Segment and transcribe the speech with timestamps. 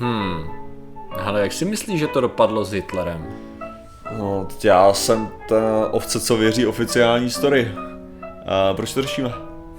[0.00, 0.44] Hmm.
[1.24, 3.26] Ale jak si myslíš, že to dopadlo s Hitlerem?
[4.18, 7.72] No, já jsem ta ovce, co věří oficiální story.
[8.46, 9.32] A proč to řešíme?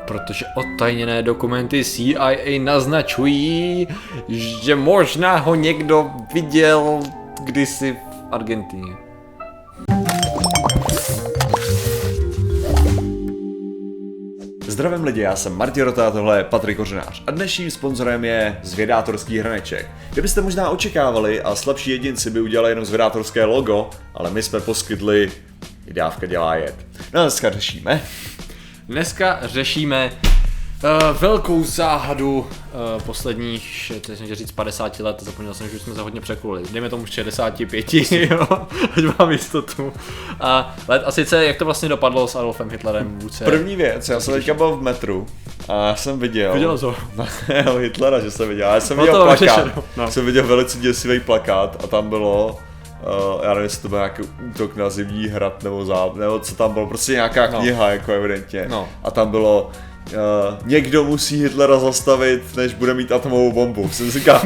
[0.08, 3.88] Protože odtajněné dokumenty CIA naznačují,
[4.28, 7.00] že možná ho někdo viděl
[7.44, 7.98] kdysi v
[8.32, 9.11] Argentině.
[14.72, 19.40] Zdravím lidi, já jsem Martin Rota tohle je Patrik Kořenář a dnešním sponzorem je Zvědátorský
[19.40, 19.90] hrneček.
[20.12, 25.32] Kdybyste možná očekávali a slabší jedinci by udělali jenom zvědátorské logo, ale my jsme poskytli
[25.88, 26.76] i dávka dělá jet.
[27.14, 28.02] No a dneska řešíme.
[28.88, 30.12] Dneska řešíme
[30.84, 35.94] uh, velkou záhadu uh, posledních, teď jsem říct 50 let, zapomněl jsem, že už jsme
[35.96, 36.64] se hodně překulili.
[36.72, 38.48] Dejme tomu 65, jo,
[38.98, 39.94] ať mám jistotu.
[40.40, 43.46] A, let, a sice, jak to vlastně dopadlo s Adolfem Hitlerem vůdce?
[43.46, 45.28] První věc, já jsem teďka byl v metru
[45.70, 46.54] a já jsem viděl.
[46.54, 46.78] Viděl?
[47.16, 47.26] No,
[47.80, 48.68] Hitlera, že jsem viděl.
[48.74, 49.40] Já jsem No viděl to plakát.
[49.42, 50.12] vyřešeno, no.
[50.12, 52.58] Jsem viděl velice děsivý plakát a tam bylo
[53.02, 56.56] Uh, já nevím, jestli to byl nějaký útok na zimní hrad nebo záb, nebo co
[56.56, 57.60] tam bylo, prostě nějaká No.
[57.60, 58.66] kniha, jako evidentně.
[58.70, 58.90] No.
[59.04, 59.70] A tam bylo,
[60.08, 63.90] uh, někdo musí Hitlera zastavit, než bude mít atomovou bombu.
[63.90, 64.42] Jsem říkal,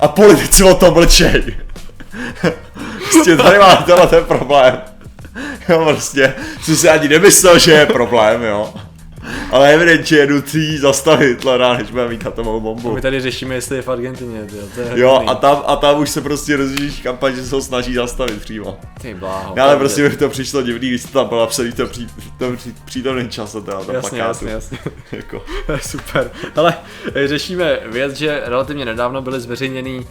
[0.00, 1.56] a politici o tom mlčej.
[3.10, 4.80] prostě tady má tenhle ten problém.
[5.68, 8.74] Jo, prostě, jsem si ani nemyslel, že je problém, jo.
[9.50, 12.94] Ale evidentně je nutný zastavit Hitlera, než bude mít atomovou bombu.
[12.94, 16.00] My tady řešíme, jestli je v Argentině, tyjo, to je Jo, a tam, a tam
[16.00, 18.78] už se prostě rozvíjí kampaň, že se ho snaží zastavit přímo.
[19.00, 19.54] Ty bláho.
[19.56, 21.88] No, ale to prostě mi to přišlo divný, když to tam bylo napsaný v tom,
[21.88, 24.18] pří, v tom pří, přítomném čase, teda Jasně, plakátu.
[24.18, 24.78] jasně, jasně.
[25.12, 25.44] jako.
[25.66, 26.30] To super.
[26.56, 26.74] Ale
[27.14, 30.06] eh, řešíme věc, že relativně nedávno byly zveřejněný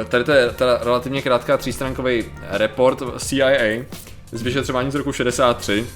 [0.00, 3.84] eh, Tady to je teda relativně krátká třístránkový report CIA
[4.32, 5.86] z vyšetřování z roku 63,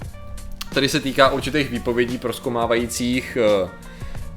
[0.74, 3.68] který se týká určitých výpovědí proskomávajících eh,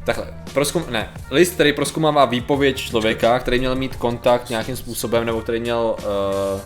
[0.03, 5.41] Takhle, proskum, ne, list, který proskumává výpověď člověka, který měl mít kontakt nějakým způsobem, nebo
[5.41, 6.61] který měl uh,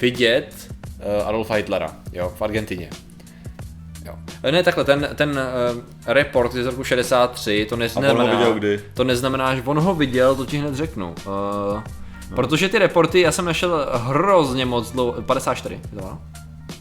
[0.00, 0.54] vidět
[1.20, 2.90] uh, Adolfa Hitlera, jo, v Argentině.
[4.04, 4.14] Jo.
[4.50, 8.14] Ne, takhle, ten, ten uh, report je z roku 63, to neznamená...
[8.14, 8.80] on ho viděl kdy?
[8.94, 11.08] To neznamená, že on ho viděl, to ti hned řeknu.
[11.08, 11.82] Uh, no.
[12.34, 16.18] Protože ty reporty, já jsem našel hrozně moc dlouho, 54, je to ono?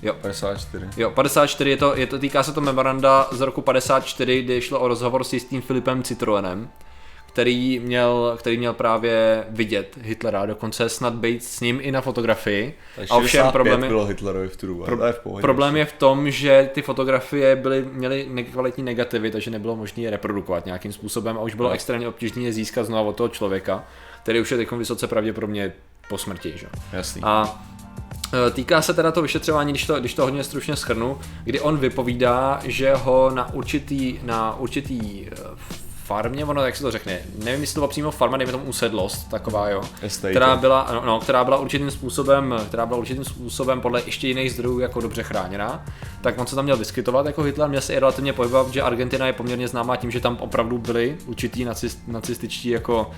[0.05, 0.88] Jo, 54.
[0.97, 4.79] Jo, 54 je to, je to, týká se to memoranda z roku 54, kdy šlo
[4.79, 6.69] o rozhovor s jistým Filipem Citroenem,
[7.27, 12.77] který měl, který měl právě vidět Hitlera, dokonce snad být s ním i na fotografii.
[12.95, 15.41] Takže A ovšem problém je, bylo Hitlerovi v tu dobu, pro, je v pohodě.
[15.41, 20.09] problém je v tom, že ty fotografie byly, měly nekvalitní negativy, takže nebylo možné je
[20.09, 21.75] reprodukovat nějakým způsobem a už bylo No.
[21.75, 23.83] extrémně obtížné je získat znovu od toho člověka,
[24.23, 25.73] který už je teď vysoce pravděpodobně
[26.09, 26.53] po smrti.
[26.55, 26.67] Že?
[26.93, 27.22] Jasný.
[27.25, 27.61] A
[28.53, 32.59] Týká se teda to vyšetřování, když to, když to hodně stručně schrnu, kdy on vypovídá,
[32.63, 35.31] že ho na určitý, na určitý e,
[36.05, 39.29] farmě, ono jak se to řekne, nevím, jestli to byla přímo farma, dejme tomu usedlost,
[39.29, 40.33] taková jo, Estate.
[40.33, 44.51] která byla, no, no, která byla určitým způsobem, která byla určitým způsobem podle ještě jiných
[44.51, 45.85] zdrojů jako dobře chráněná,
[46.21, 49.27] tak on se tam měl vyskytovat jako Hitler, měl se i relativně pohybovat, že Argentina
[49.27, 53.11] je poměrně známá tím, že tam opravdu byli určitý nacist, nacističtí jako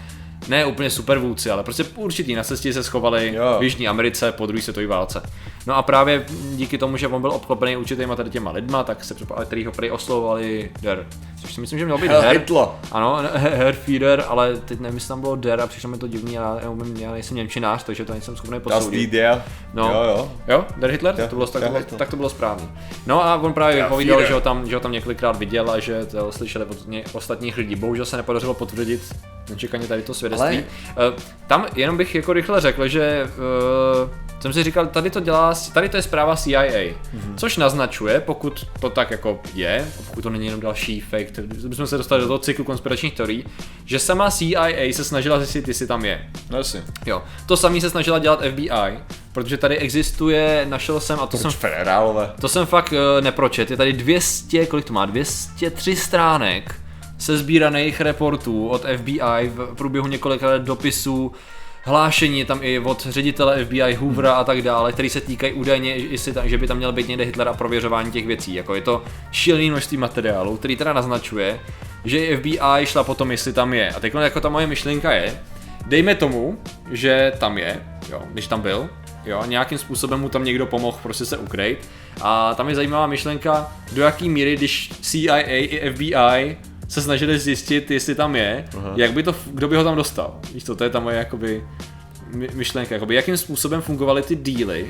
[0.50, 3.56] ne úplně supervůdci, ale prostě určitý nacisti se schovali Jo.
[3.60, 5.22] v Jižní Americe po druhé světové válce.
[5.66, 6.26] No a právě
[6.56, 9.72] díky tomu, že on byl obklopený určitýma tady těma lidma, tak se předpokládá, který ho
[9.72, 11.06] prý oslovovali Der.
[11.42, 12.38] Což si myslím, že měl být Her.
[12.38, 12.66] Hitler.
[12.92, 16.34] Ano, Herr Fieder, ale teď nevím, jestli tam bylo Der a přišlo mi to divný,
[16.34, 19.10] já, já, umím, já nejsem Němčinář, takže to nejsem schopný Das posoudit.
[19.12, 19.44] der.
[19.74, 19.84] No.
[19.94, 20.32] Jo, jo.
[20.48, 21.16] Jo, Der Hitler?
[21.18, 22.00] Jo, to bylo, tak, bylo, Hitler.
[22.00, 22.70] tak to bylo správný.
[23.08, 26.06] No a on právě vypovídal, že ho, tam, že ho tam několikrát viděl a že
[26.06, 26.78] to slyšeli od
[27.14, 27.76] ostatních lidí.
[27.76, 29.16] Bohužel se nepodařilo potvrdit
[29.50, 30.64] nečekaně tady to svědectví.
[30.96, 31.14] Ale...
[31.48, 33.30] Tam jenom bych jako rychle řekl, že
[34.04, 34.10] uh,
[34.40, 37.36] jsem si říkal, tady to dělá, tady to je zpráva CIA, mm-hmm.
[37.36, 41.88] což naznačuje, pokud to tak jako je, pokud to není jenom další fake, tak bychom
[41.88, 43.46] se dostali do toho cyklu konspiračních teorií,
[43.86, 46.30] že sama CIA se snažila zjistit, jestli tam je.
[46.50, 46.84] No jasně.
[47.06, 49.00] Jo, to samý se snažila dělat FBI,
[49.32, 52.32] protože tady existuje, našel jsem, a to jsem, Federálové.
[52.42, 56.76] to jsem fakt uh, nepročet, je tady 200, kolik to má, 203 stránek
[57.18, 61.32] se sbíraných reportů od FBI v průběhu několika let dopisů,
[61.88, 66.34] hlášení tam i od ředitele FBI Hoovera a tak dále, který se týkají údajně, jestli
[66.34, 68.54] tam, že by tam měl být někde Hitler a prověřování těch věcí.
[68.54, 71.60] Jako je to šílený množství materiálu, který teda naznačuje,
[72.06, 73.90] že FBI šla potom, jestli tam je.
[73.90, 75.40] A teď jako ta moje myšlenka je,
[75.86, 76.60] dejme tomu,
[76.92, 77.82] že tam je,
[78.12, 78.90] jo, když tam byl,
[79.26, 81.90] jo, nějakým způsobem mu tam někdo pomohl prostě se ukrejt.
[82.22, 87.92] A tam je zajímavá myšlenka, do jaký míry, když CIA i FBI se snažili zjistit,
[87.92, 88.94] jestli tam je, Aha.
[88.96, 90.40] jak by to, kdo by ho tam dostal.
[90.54, 91.64] Víš to, to je ta moje jakoby
[92.36, 94.88] my- myšlenka, jakoby jakým způsobem fungovaly ty díly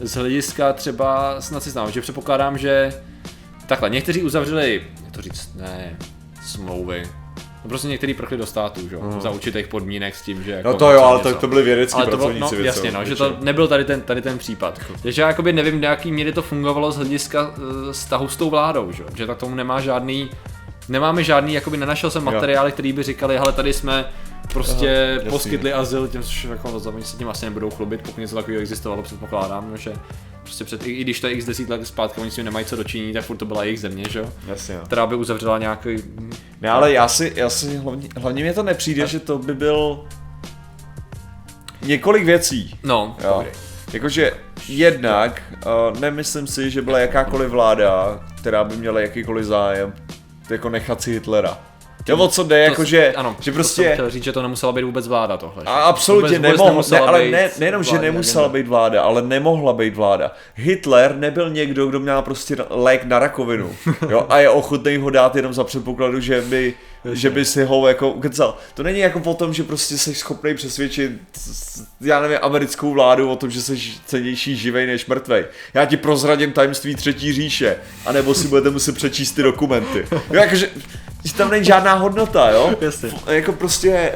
[0.00, 2.92] z hlediska třeba s nacistama, že předpokládám, že
[3.66, 5.96] takhle, někteří uzavřeli, jak to říct, ne,
[6.46, 7.02] smlouvy,
[7.64, 8.94] No prostě některý prchli do státu, že?
[8.94, 11.28] jo, za určitých podmínek s tím, že jako No to jo, ale něco.
[11.34, 13.84] to, to byly vědecký ale to bylo, no, jasně, většinou, no, že to nebyl tady
[13.84, 14.80] ten, tady ten případ.
[15.02, 18.50] Takže já jakoby nevím, do jaký míry to fungovalo z hlediska uh, vztahu s tou
[18.50, 20.30] vládou, že, jo, že tak tomu nemá žádný,
[20.88, 24.04] nemáme žádný, jakoby nenašel jsem materiály, který by říkali, hele, tady jsme
[24.52, 25.30] prostě jasný.
[25.30, 28.60] poskytli azyl těm, což jako za mě se tím asi nebudou chlubit, pokud něco takového
[28.62, 29.92] existovalo, předpokládám, že
[30.42, 32.64] prostě před, i, i když to je x desít let zpátky, oni s tím nemají
[32.66, 35.96] co dočinění, tak furt to byla jejich země, že jo, Jasně, která by uzavřela nějaký,
[36.60, 40.04] Ne, ale já si, já si hlavně, hlavně mě to nepřijde, že to by byl
[41.82, 42.78] několik věcí.
[42.82, 43.34] no, Jo.
[43.36, 43.48] dobrý.
[43.92, 44.32] Jakože
[44.68, 45.42] jednak
[45.92, 49.92] uh, nemyslím si, že byla jakákoliv vláda, která by měla jakýkoliv zájem
[50.50, 51.58] jako nechat si Hitlera.
[52.08, 53.82] Jo, o co jde, To- jakože, ano, že to prostě...
[53.82, 55.62] jsem chtěl říct, že to nemusela být vůbec vláda tohle.
[55.66, 59.72] A absolutně Vůbec- vůbec nemohla, ne, ale ne, nejenom, že nemusela být vláda, ale nemohla
[59.72, 60.32] být vláda.
[60.54, 63.70] Hitler nebyl někdo, kdo měl prostě lék na rakovinu.
[64.08, 66.74] Jo, a je ochotný ho dát jenom za předpokladu, že by,
[67.12, 68.58] že by si ho jako ukecal.
[68.74, 71.12] To není jako o tom, že prostě jsi schopný přesvědčit,
[72.00, 75.44] já nevím, americkou vládu o tom, že jsi cenější živej než mrtvej.
[75.74, 77.76] Já ti prozradím tajemství třetí říše,
[78.06, 80.06] anebo si budete muset přečíst ty dokumenty.
[80.12, 80.70] Jo, jakože,
[81.24, 82.74] že tam není žádná hodnota, jo?
[82.80, 83.10] Jasně.
[83.30, 84.12] jako prostě, eh,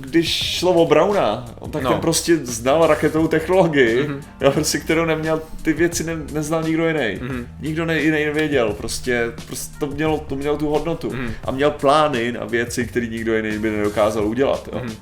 [0.00, 0.28] když
[0.58, 1.90] šlo o Brauna, on tak no.
[1.90, 4.20] ten prostě znal raketovou technologii, mm-hmm.
[4.40, 7.00] jo, prostě, kterou neměl, ty věci ne, neznal nikdo jiný.
[7.00, 7.46] Mm-hmm.
[7.60, 11.10] Nikdo ne, jiný nevěděl, prostě, prostě to, mělo, to mělo tu hodnotu.
[11.10, 11.30] Mm-hmm.
[11.44, 14.68] A měl plány na věci, které nikdo jiný by nedokázal udělat.
[14.72, 14.78] Jo.
[14.78, 14.94] Mm-hmm.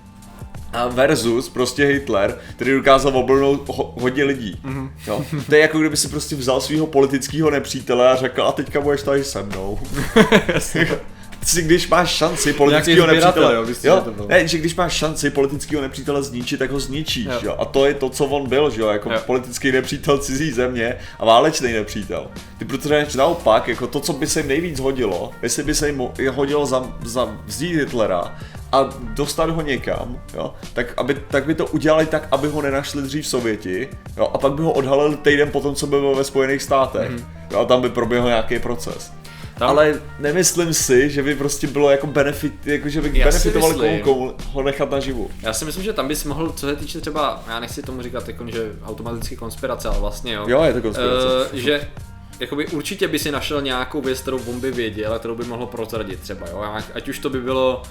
[0.72, 4.60] A versus prostě Hitler, který dokázal oblnout ho, hodně lidí.
[4.64, 4.90] Mm-hmm.
[5.06, 5.24] Jo?
[5.46, 9.02] To je jako kdyby si prostě vzal svého politického nepřítele a řekl, a teďka budeš
[9.02, 9.78] tady se mnou.
[11.44, 16.22] si když máš šanci politického nepřítele, jo, jo, ne, že když máš šanci politického nepřítele
[16.22, 17.40] zničit, tak ho zničíš, Jo.
[17.42, 17.56] jo.
[17.58, 19.18] A to je to, co on byl, že jo, jako Jo.
[19.26, 22.26] politický nepřítel cizí země a válečný nepřítel.
[22.58, 26.02] Ty protože naopak, jako to, co by se jim nejvíc hodilo, jestli by se jim
[26.30, 28.38] hodilo za, za vzít Hitlera
[28.72, 33.02] a dostat ho někam, jo, tak, aby, tak by to udělali tak, aby ho nenašli
[33.02, 36.62] dřív Sověti, jo, a pak by ho odhalili týden potom, co by byl ve Spojených
[36.62, 37.10] státech.
[37.10, 37.24] Mhm.
[37.50, 39.12] Jo, a tam by proběhl nějaký proces.
[39.60, 44.00] Tam- Ale nemyslím si, že by prostě bylo jako benefit, jako že by Já myslím-
[44.00, 45.30] komu, ho nechat naživu.
[45.42, 48.28] Já si myslím, že tam bys mohl, co se týče třeba, já nechci tomu říkat
[48.28, 50.44] jako, že automaticky konspirace, ale vlastně jo.
[50.48, 51.26] Jo, je to konspirace.
[51.52, 51.88] Uh, že
[52.40, 55.66] jakoby určitě by si našel nějakou věc, kterou on by věděl a kterou by mohl
[55.66, 56.64] prozradit třeba, jo.
[56.94, 57.82] Ať- už to by bylo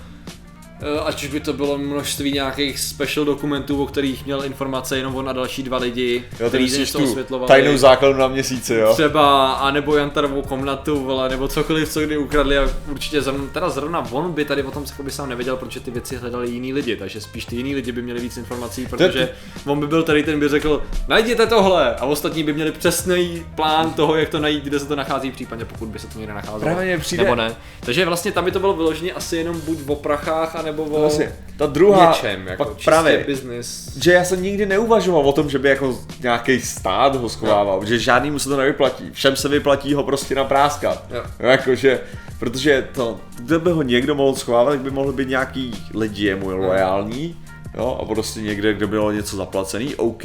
[1.05, 5.29] Ať už by to bylo množství nějakých special dokumentů, o kterých měl informace jenom on
[5.29, 7.47] a další dva lidi, Jo, myslíš něco osvětlovali.
[7.47, 8.93] tajnou základnu na měsíci, jo?
[8.93, 14.07] Třeba, anebo Jantarovou komnatu, vole, nebo cokoliv, co kdy ukradli a určitě zrovna, teda zrovna
[14.11, 17.21] on by tady o tom by sám nevěděl, protože ty věci hledali jiní lidi, takže
[17.21, 19.29] spíš ty jiní lidi by měli víc informací, protože
[19.65, 23.93] on by byl tady ten by řekl, najděte tohle a ostatní by měli přesný plán
[23.93, 26.59] toho, jak to najít, kde se to nachází, případně pokud by se to někde nacházelo.
[26.61, 27.55] Právě přijde- Nebo ne.
[27.79, 31.31] Takže vlastně tam by to bylo vyloženě asi jenom buď o prachách, anebo o Vlastně,
[31.57, 33.97] ta druhá, něčem, jako pak právě, business.
[33.97, 37.99] že já jsem nikdy neuvažoval o tom, že by jako nějaký stát ho schovával, že
[37.99, 39.09] žádný mu se to nevyplatí.
[39.11, 41.05] Všem se vyplatí ho prostě napráskat.
[41.11, 41.23] Jo.
[41.39, 41.99] Jakože,
[42.39, 47.35] protože to, kdyby ho někdo mohl schovávat, tak by mohl být nějaký lidi jemu lojální,
[47.77, 50.23] jo, a prostě někde, kde bylo něco zaplacený, OK,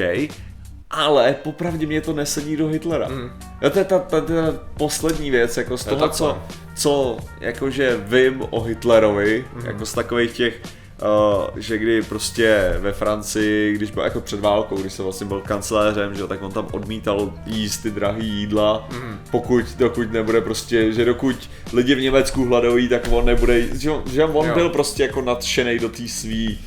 [0.90, 3.08] ale popravdě mě to nesedí do Hitlera.
[3.08, 3.30] Mm.
[3.72, 4.34] To je ta, ta, ta
[4.76, 6.42] poslední věc, jako z toho, co, no.
[6.74, 9.60] Co jakože vím o Hitlerovi, Mhm.
[9.62, 9.66] mm.
[9.66, 10.60] jako z takových těch,
[11.02, 15.40] uh, že kdy prostě ve Francii, když byl jako před válkou, když se vlastně byl
[15.40, 19.18] kancléřem, že, tak on tam odmítal jíst ty drahý jídla, mm.
[19.30, 21.36] pokud, dokud nebude prostě, že dokud
[21.72, 24.54] lidi v Německu hladoví, tak on nebude, že, on- že on Jo.
[24.54, 26.58] byl prostě jako nadšený do té svý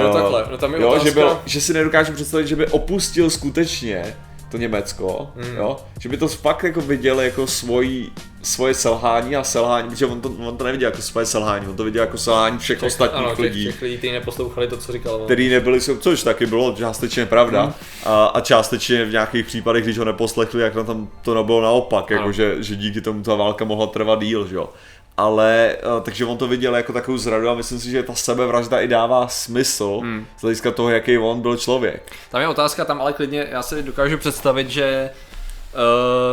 [0.00, 2.66] Jo, uh, takhle, no tam je jo, že, byl, že si nedokážu představit, že by
[2.66, 4.16] opustil skutečně
[4.50, 5.56] to Německo, mm.
[5.56, 10.20] jo, že by to fakt jako viděl jako svojí, svoje selhání a selhání, protože on
[10.20, 13.34] to, on to neviděl jako svoje selhání, on to viděl jako selhání všech ostatních ano,
[13.38, 15.24] lidí, těch lidí, kteří neposlouchali to, co říkal on.
[15.24, 17.72] který nebyli, což taky bylo částečně pravda, Hmm.
[18.04, 22.12] a, a částečně v nějakých případech, když ho neposlechli, jak na tom to nebylo naopak,
[22.12, 22.20] Ano.
[22.20, 24.68] jako že, že díky tomu ta válka mohla trvat díl, že jo.
[25.16, 28.88] Ale, takže on to viděl jako takovou zradu a myslím si, že ta sebevražda i
[28.88, 30.26] dává smysl Hmm.
[30.38, 32.12] z hlediska toho, jaký on byl člověk.
[32.30, 35.10] Tam je otázka, tam ale klidně, já si dokážu představit, že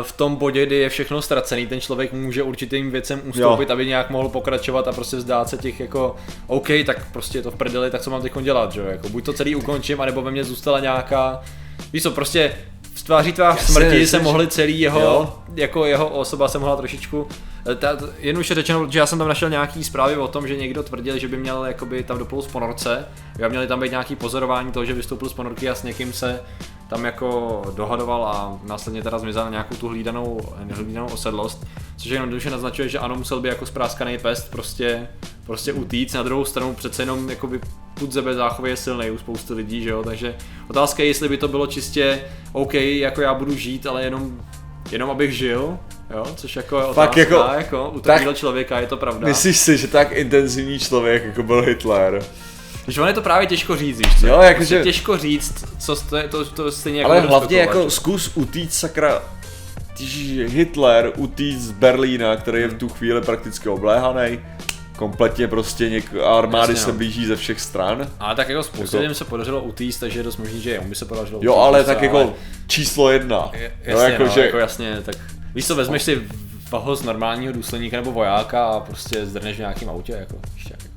[0.02, 3.74] v tom bodě, kdy je všechno ztracený, ten člověk může určitým věcem ustoupit, Jo.
[3.74, 6.16] aby nějak mohl pokračovat a prostě vzdát se těch jako,
[6.48, 9.10] OK, tak prostě je to v prdeli, tak co mám teď dělat, že jo, jako
[9.10, 11.42] buď to celý ukončím, anebo ve mně zůstala nějaká,
[11.94, 12.54] víš co, prostě
[12.96, 15.34] v tváří tvář smrti se mohli celý jeho, Jo.
[15.56, 17.28] jako jeho osoba se mohla trošičku,
[17.72, 20.48] eh, ta, jen už je řečeno, že já jsem tam našel nějaký zprávy o tom,
[20.48, 23.06] že někdo tvrdil, že by měl jakoby tam doplul z ponorce,
[23.46, 26.40] a měli tam být nějaký pozorování toho, že vystoupil z ponorky a s někým se
[26.90, 30.40] tam jako dohadoval a následně teda zmizel na nějakou tu hlídanou,
[30.72, 31.66] hlídanou osedlost,
[31.98, 35.08] což jenom dobře naznačuje, že ano, musel by jako spráskaný pest prostě,
[35.46, 37.60] prostě utíct, na druhou stranu přece jenom jakoby
[37.94, 40.36] put zebe záchově je silný u spousty lidí, že jo, takže
[40.70, 42.20] otázka je, jestli by to bylo čistě
[42.52, 44.40] OK, jako já budu žít, ale jenom
[44.92, 45.78] jenom abych žil,
[46.16, 49.28] jo, což jako je otázka, Fakt jako- jako, jako u takového člověka je to pravda.
[49.28, 52.24] Myslíš si, že tak intenzivní člověk jako byl Hitler?
[52.88, 54.28] Že on je to právě těžko říct, víš co?
[54.28, 57.84] Jo, jakože- Prostě těžko říct, co to, je, to, to stejně jako Ale hlavně jako
[57.84, 57.90] že?
[57.92, 59.22] zkus utíct sakra
[60.46, 64.40] Hitler utíct z Berlína, který je v tu chvíli prakticky obléhaný,
[64.98, 66.98] kompletně prostě něk- armády Jasně, se no.
[66.98, 68.08] blíží ze všech stran.
[68.20, 70.96] Ale tak jako spoustě Jako- se podařilo utíct, takže je dost možný, že jemu by
[70.96, 72.34] se podařilo Jo, ale tak jako
[72.68, 73.50] číslo jedna.
[73.54, 75.16] Je- Jasně, jako, no, že, jako jasně, tak
[75.56, 76.22] víš co, vezmeš si
[76.72, 80.95] vaho z normálního důsledníka nebo vojáka a prostě zdrneš v nějakým autě, jako, ještě, jako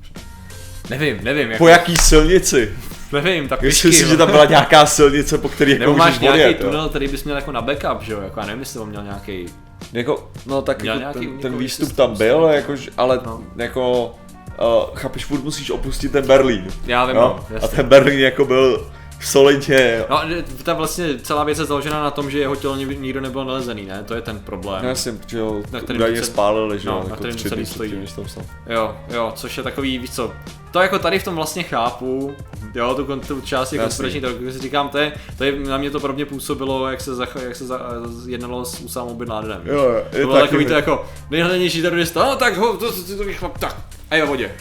[0.90, 2.72] Nevím, nevím, jako, po jaký silnici?
[3.12, 4.16] nevím, tak Myslím si, že no.
[4.16, 6.66] tam byla nějaká silnice, po který jako Nebo máš nějaký odjet, jo.
[6.70, 9.02] tunel, který bys měl jako na backup, že jo, jako já nevím, jestli on měl
[9.02, 9.46] nějaký,
[9.92, 13.40] Jako, no tak Měl jako nějaký ten, ten výstup tam byl, jakož, ale No.
[13.56, 16.66] jako, uh, chápeš, furt musíš opustit ten Berlín.
[16.86, 17.40] já vím, Jo?
[17.50, 20.20] no, A ten Berlín jako byl solidně, No,
[20.62, 23.86] ta vlastně celá věc je založena na tom, že jeho tělo ni- nikdo nebyl nalezený,
[23.86, 24.04] ne?
[24.06, 24.84] To je ten problém.
[24.84, 27.16] já jsem, že jo, Na to kterým údajně celý- spálili, že no, jo, na jako
[27.16, 27.92] kterým tři celý stojí.
[28.16, 28.44] tam.
[28.66, 30.32] Jo, jo, což je takový, víš co,
[30.70, 32.34] to jako tady v tom vlastně chápu,
[32.74, 33.88] jo, tu, tu část jako Jasný.
[33.88, 37.14] konspirační teorie, si říkám, to je, to je, na mě to podobně působilo, jak se,
[37.14, 37.80] zach, jak se za,
[38.26, 39.60] jednalo s Usámou Bin Ladenem.
[39.64, 43.02] Jo, jo, to je bylo takový to jako, nejhlednější terorista, no tak ho, to, to,
[43.16, 43.76] to, to chlap, tak,
[44.10, 44.54] a je ve vodě.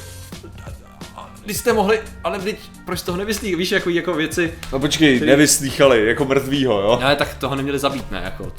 [1.48, 5.32] Když jste mohli, ale vždyť, proč toho nevyslí, víš, jako, jako věci, No počkej, Který-
[5.32, 7.00] nevyslýchali, jako mrtvýho, jo?
[7.04, 8.52] ale tak toho neměli zabít, ne, jako,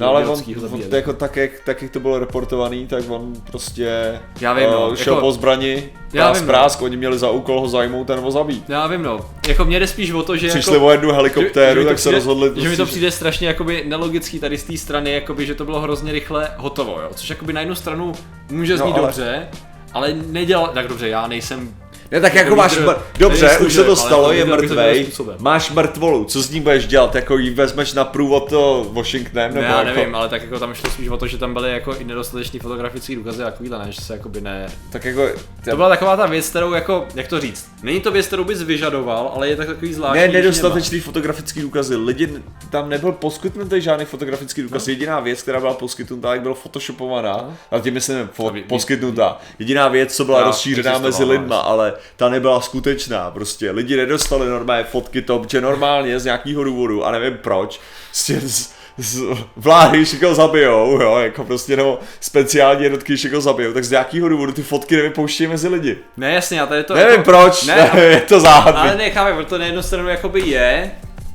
[0.00, 4.20] No ale on, on jako tak, jak, tak, jak to bylo reportovaný, tak on prostě
[4.40, 6.46] Já vím, no, uh, šel jako- po zbrani, Já vím, no.
[6.46, 8.64] prásk, oni měli za úkol ho zajmout a nebo zabít.
[8.68, 11.82] Já vím, no, jako mě jde spíš o to, že Přišli jako, o jednu helikoptéru,
[11.82, 14.64] to tak se přijde- rozhodli Že mi to prostě, přijde strašně jakoby nelogický tady z
[14.64, 17.08] té strany, jakoby, že to bylo hrozně rychle hotovo, jo.
[17.14, 18.12] Což jakoby na jednu stranu
[18.50, 19.48] může No, znít ale- dobře,
[19.92, 21.74] ale nedělal, tak dobře, já nejsem
[22.12, 25.06] Ne, tak jako jako máš, mr- dobře, už se to stalo, jako je mrtvej,
[25.38, 29.60] máš mrtvolu, co s ním budeš dělat, jako ji vezmeš na průvod to Washingtonem, ne,
[29.60, 31.70] nebo já jako, nevím, ale tak jako tam šlo spíš o to, že tam byly
[31.72, 34.66] jako i nedostateční fotografické důkazy a takovýhle, ne, že se jakoby ne...
[34.90, 35.28] tak jako,
[35.70, 38.62] To byla taková ta věc, kterou jako, jak to říct, není to věc, kterou bys
[38.62, 40.20] vyžadoval, ale je tak takový zvláštní.
[40.20, 42.28] ne, nedostatečný fotografický důkazy, lidi,
[42.70, 44.90] tam nebyl poskytnutý žádný fotografický důkaz, No.
[44.90, 50.16] jediná věc, která byla poskytnutá, jak byla photoshopovaná, a tím myslím fo- poskytnutá, jediná věc,
[50.16, 55.42] co byla rozšířená mezi lidma, ale ta nebyla skutečná, prostě, lidi nedostali normálně fotky to,
[55.48, 59.22] že normálně z nějakého důvodu, a nevím proč, prostě z, z
[59.56, 64.52] vlády, někoho zabijou, jo, jako prostě, nebo speciální jednotky, někoho zabijou, tak z nějakého důvodu
[64.52, 65.98] ty fotky nevypouštějí mezi lidi.
[66.16, 66.94] Ne, jasně, a tady to...
[66.94, 68.80] Nevím jako, proč, Ne, je to záhadný.
[68.80, 70.90] Ale necháme, protože na jednu stranu jakoby je,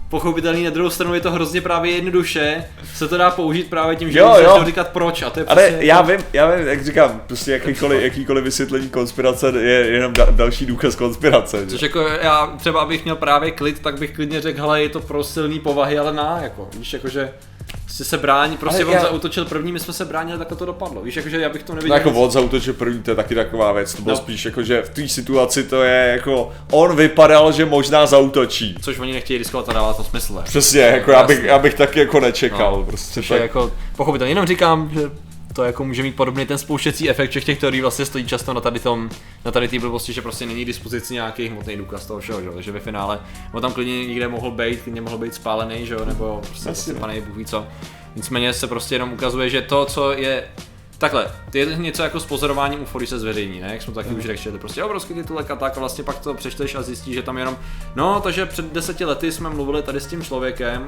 [0.09, 2.63] pochopitelný, na druhou stranu je to hrozně právě jednoduše,
[2.95, 5.61] se to dá použít právě tím, že Jo, jo, říkat proč a to je Ale
[5.67, 10.13] přesně já jako- vím, já vím, jak říkám, prostě jakýkoliv, jakýkoliv vysvětlení konspirace je jenom
[10.13, 11.59] da- další důkaz konspirace.
[11.59, 11.67] že?
[11.67, 14.99] Což jako já třeba abych měl právě klid, tak bych klidně řekl, hele, je to
[14.99, 17.33] pro silný povahy, ale na, jako, víš, jakože
[17.87, 20.65] prostě se brání, prostě Ale on já- zautočil první, my jsme se bránili, tak to
[20.65, 21.97] dopadlo, víš, jakože já bych to No neviděl.
[21.97, 24.21] jako on zautočil první, to je taky taková věc, to bylo No.
[24.21, 28.75] spíš jako, že v té situaci to je jako, on vypadal, že možná zautočí.
[28.81, 30.41] Což oni nechtějí riskovat a dává to smysl.
[30.43, 33.35] Přesně, jako já bych, já bych taky jako nečekal, No, prostě Což tak.
[33.35, 35.01] je jako pochopitelně, jenom říkám, že
[35.57, 38.61] to jako může mít podobný ten spouštěcí efekt všech těch teorií vlastně stojí často na
[38.61, 39.09] tady tom,
[39.45, 42.49] na tady té blbosti, že prostě není k dispozici nějaký hmotný důkaz toho všeho, že?
[42.49, 43.19] takže ve finále
[43.53, 47.21] on tam klidně někde mohl být, klidně mohl být spálený, že jo, nebo prostě zasypaný,
[47.21, 47.67] bůh ví co.
[48.15, 50.43] Nicméně se prostě jenom ukazuje, že to, co je
[50.97, 53.69] Takhle, ty je to něco jako s pozorováním UFO, se zveřejní, ne?
[53.71, 55.79] Jak jsme to taky už řekli, že to je prostě obrovský titulek a tak a
[55.79, 57.57] vlastně pak to přečteš a zjistíš, že tam jenom,
[57.95, 60.87] no, takže před deseti lety jsme mluvili tady s tím člověkem,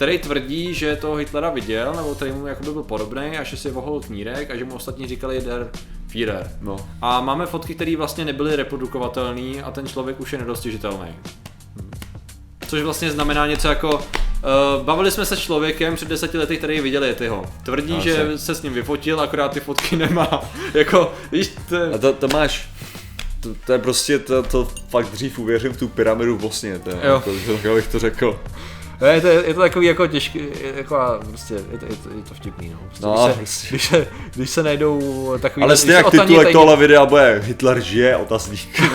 [0.00, 3.70] který tvrdí, že toho Hitlera viděl, nebo který mu jakoby byl podobný a že si
[3.70, 5.70] vohol knírek a že mu ostatní říkali der
[6.08, 6.50] Führer.
[6.60, 6.76] No.
[7.02, 11.08] A máme fotky, které vlastně nebyly reprodukovatelné a ten člověk už je nedostižitelný.
[12.68, 14.02] Což vlastně znamená něco jako, uh,
[14.84, 17.44] bavili jsme se s člověkem před deseti lety, který viděl Yetyho.
[17.62, 20.40] Tvrdí, No, že se- se s ním vyfotil, akorát ty fotky nemá.
[20.74, 22.68] jako, víš, to, A to, to máš,
[23.40, 26.90] to, to je prostě, to, to fakt dřív uvěřím v tu pyramidu v Bosně, to
[26.90, 27.14] je, Jo.
[27.14, 28.40] jako, že takhle bych to řekl.
[29.06, 30.96] Je, to, je to takový jako těžký, je, jako,
[31.28, 32.78] prostě, je to, je to, je to vtipný, no.
[32.88, 33.68] Prostě, No, když, se, prostě.
[33.70, 35.64] když, se, když se najdou takový...
[35.64, 38.82] Ale stejně jak titulek tady- tohle videa bude Hitler žije, otazník.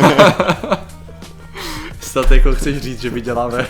[2.02, 3.68] Snad jako chceš říct, že my děláme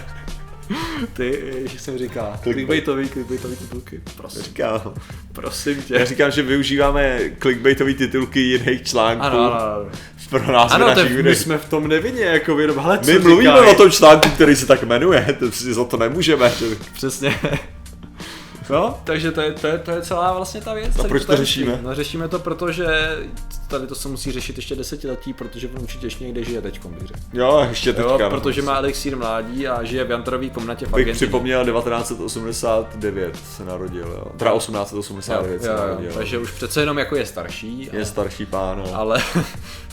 [1.14, 1.44] Ty,
[1.78, 2.44] se mi říká, Clickbait.
[2.44, 4.02] clickbaitový, clickbaitový titulky.
[4.18, 4.82] Prosím, Říkám.
[5.34, 5.96] prosím tě.
[5.96, 9.86] Já říkám, že využíváme clickbaitové titulky jiných článků Ano, ano, ano.
[10.30, 11.36] pro nás Ano, našich my videí.
[11.36, 13.72] jsme v tom nevinně, jako jenom, hele, co My mluvíme říkají?
[13.76, 16.52] o tom článku, který se tak jmenuje, to si za to nemůžeme.
[16.94, 17.40] Přesně.
[18.70, 21.00] No, takže to je, to je, to je celá vlastně ta věc.
[21.00, 21.36] A proč to tajemství.
[21.46, 21.80] řešíme?
[21.84, 22.86] No řešíme to, protože
[23.68, 27.08] tady to se musí řešit ještě desetiletí, protože on určitě ještě někde žije teďkom, bych
[27.08, 27.20] řekl.
[27.34, 28.12] Jo, ještě teďka.
[28.12, 28.30] Jo, no.
[28.30, 31.16] protože má elixír mládí a žije v jantrový komnatě v Bych Argentině.
[31.16, 34.26] připomněl 1989 se narodil, jo.
[34.38, 36.12] Teda 1889 se jo, jo, narodil.
[36.14, 38.96] takže už přece jenom jako je starší, Je starší pán, no.
[38.96, 39.22] ale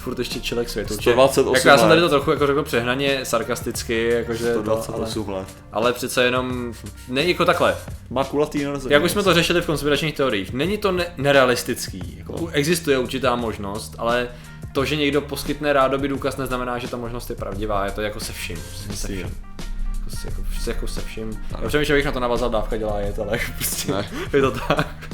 [0.02, 0.94] furt ještě člověk světu.
[0.94, 5.28] 128 jako já jsem tady to trochu jako řekl přehnaně sarkasticky, jakože to, ale, 128
[5.32, 5.46] let.
[5.72, 6.72] ale přece jenom,
[7.08, 7.76] ne jako takhle,
[8.10, 8.92] Má kulatý narození.
[8.92, 12.14] Jak už jsme to řešili v konspiračních teoriích, není to ne- nerealistický.
[12.18, 14.28] Jako, existuje určitá možnost, ale
[14.74, 17.84] to, že někdo poskytne rádoby důkaz, neznamená, že ta možnost je pravdivá.
[17.84, 18.56] Je to jako se vším.
[18.68, 19.18] Prostě se vším.
[19.18, 21.40] Jako, se- jako, jako se vším.
[21.62, 24.10] Já přemýšlel, bych na to navazal, dávka dělá jet, ale prostě Ne.
[24.32, 25.08] je to tak.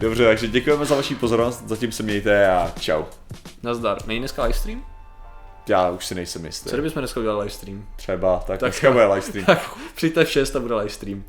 [0.00, 3.02] Dobře, takže děkujeme za vaši pozornost, zatím se mějte a čau.
[3.64, 4.06] Nazdar.
[4.06, 4.86] Není dneska livestream?
[5.68, 6.70] Já už si nejsem jistý.
[6.70, 7.86] Co kdybychom dneska udělali livestream?
[7.96, 9.46] Třeba, tak, Tak dneska bude livestream.
[9.46, 11.24] Tak přijďte v 6 a bude livestream.